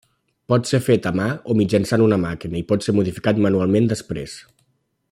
Pot 0.53 0.69
ser 0.69 0.79
fet 0.85 1.09
a 1.09 1.11
mà 1.19 1.27
o 1.53 1.57
mitjançant 1.59 2.05
una 2.07 2.19
màquina, 2.25 2.59
i 2.63 2.67
pot 2.73 2.89
ser 2.89 2.97
modificat 3.01 3.45
manualment 3.49 3.93
després. 3.95 4.39